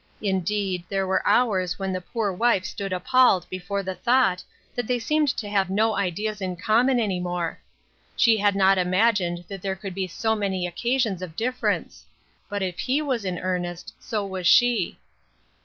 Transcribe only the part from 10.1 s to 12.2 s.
many occasions of difference.